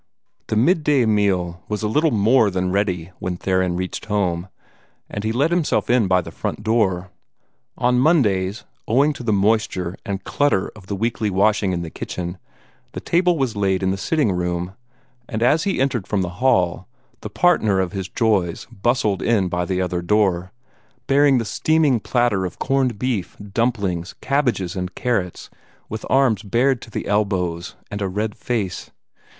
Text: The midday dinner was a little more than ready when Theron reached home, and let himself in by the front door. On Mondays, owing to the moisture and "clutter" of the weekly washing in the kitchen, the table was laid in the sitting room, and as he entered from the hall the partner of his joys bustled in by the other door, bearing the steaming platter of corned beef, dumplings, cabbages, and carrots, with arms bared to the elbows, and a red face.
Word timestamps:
The 0.47 0.55
midday 0.55 1.05
dinner 1.05 1.57
was 1.69 1.83
a 1.83 1.87
little 1.87 2.09
more 2.09 2.49
than 2.49 2.71
ready 2.71 3.11
when 3.19 3.37
Theron 3.37 3.75
reached 3.75 4.05
home, 4.05 4.47
and 5.07 5.23
let 5.35 5.51
himself 5.51 5.91
in 5.91 6.07
by 6.07 6.21
the 6.21 6.31
front 6.31 6.63
door. 6.63 7.11
On 7.77 7.99
Mondays, 7.99 8.63
owing 8.87 9.13
to 9.13 9.21
the 9.21 9.31
moisture 9.31 9.95
and 10.03 10.23
"clutter" 10.23 10.69
of 10.75 10.87
the 10.87 10.95
weekly 10.95 11.29
washing 11.29 11.71
in 11.71 11.83
the 11.83 11.91
kitchen, 11.91 12.39
the 12.93 12.99
table 12.99 13.37
was 13.37 13.55
laid 13.55 13.83
in 13.83 13.91
the 13.91 13.95
sitting 13.97 14.31
room, 14.31 14.73
and 15.29 15.43
as 15.43 15.65
he 15.65 15.79
entered 15.79 16.07
from 16.07 16.23
the 16.23 16.29
hall 16.41 16.87
the 17.19 17.29
partner 17.29 17.79
of 17.79 17.91
his 17.91 18.09
joys 18.09 18.65
bustled 18.71 19.21
in 19.21 19.49
by 19.49 19.65
the 19.65 19.83
other 19.83 20.01
door, 20.01 20.51
bearing 21.05 21.37
the 21.37 21.45
steaming 21.45 21.99
platter 21.99 22.43
of 22.43 22.57
corned 22.57 22.97
beef, 22.97 23.37
dumplings, 23.53 24.15
cabbages, 24.19 24.75
and 24.75 24.95
carrots, 24.95 25.51
with 25.89 26.07
arms 26.09 26.41
bared 26.41 26.81
to 26.81 26.89
the 26.89 27.05
elbows, 27.05 27.75
and 27.91 28.01
a 28.01 28.07
red 28.09 28.33
face. 28.35 28.89